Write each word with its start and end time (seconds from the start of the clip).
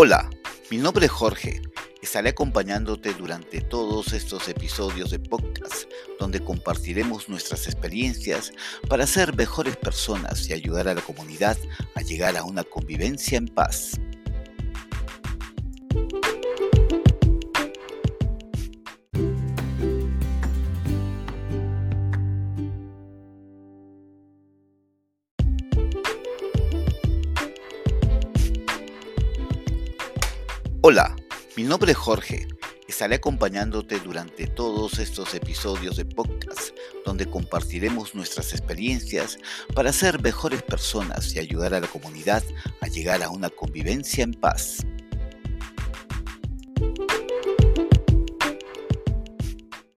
Hola, 0.00 0.30
mi 0.70 0.76
nombre 0.76 1.06
es 1.06 1.10
Jorge. 1.10 1.60
Estaré 2.00 2.28
acompañándote 2.28 3.14
durante 3.14 3.60
todos 3.60 4.12
estos 4.12 4.46
episodios 4.46 5.10
de 5.10 5.18
podcast 5.18 5.90
donde 6.20 6.38
compartiremos 6.38 7.28
nuestras 7.28 7.66
experiencias 7.66 8.52
para 8.88 9.08
ser 9.08 9.34
mejores 9.34 9.76
personas 9.76 10.48
y 10.48 10.52
ayudar 10.52 10.86
a 10.86 10.94
la 10.94 11.00
comunidad 11.00 11.58
a 11.96 12.02
llegar 12.02 12.36
a 12.36 12.44
una 12.44 12.62
convivencia 12.62 13.38
en 13.38 13.48
paz. 13.48 13.98
Hola, 30.90 31.14
mi 31.54 31.64
nombre 31.64 31.92
es 31.92 31.98
Jorge. 31.98 32.48
Estaré 32.88 33.16
acompañándote 33.16 34.00
durante 34.00 34.46
todos 34.46 34.98
estos 34.98 35.34
episodios 35.34 35.98
de 35.98 36.06
podcast 36.06 36.74
donde 37.04 37.26
compartiremos 37.26 38.14
nuestras 38.14 38.54
experiencias 38.54 39.38
para 39.74 39.92
ser 39.92 40.22
mejores 40.22 40.62
personas 40.62 41.34
y 41.34 41.40
ayudar 41.40 41.74
a 41.74 41.80
la 41.80 41.88
comunidad 41.88 42.42
a 42.80 42.86
llegar 42.86 43.22
a 43.22 43.28
una 43.28 43.50
convivencia 43.50 44.24
en 44.24 44.32
paz. 44.32 44.86